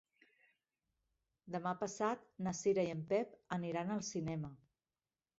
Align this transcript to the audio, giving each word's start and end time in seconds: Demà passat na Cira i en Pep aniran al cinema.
Demà 1.55 1.73
passat 1.81 2.23
na 2.47 2.53
Cira 2.59 2.85
i 2.87 2.93
en 2.93 3.03
Pep 3.11 3.35
aniran 3.57 3.93
al 3.97 4.01
cinema. 4.09 4.51